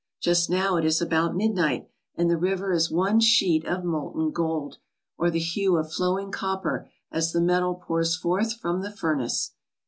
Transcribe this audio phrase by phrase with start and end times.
[0.19, 4.79] Just now it is about midnight and the river is one sheet of molten gold,
[5.15, 9.51] or the hue of flowing copper as the metal pours forth from the furnace.